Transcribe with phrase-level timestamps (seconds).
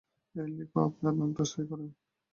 [0.35, 1.91] এই লিখে আপনার নামটা সই করবেন।